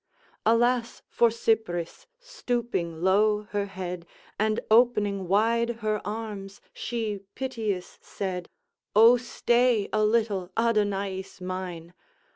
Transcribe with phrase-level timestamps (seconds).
[0.47, 2.07] Alas for Cypris!
[2.19, 4.07] Stooping low her head,
[4.39, 8.49] And opening wide her arms, she piteous said,
[8.95, 11.93] "O stay a little, Adonaïs mine!